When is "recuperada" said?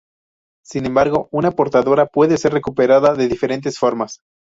2.53-3.13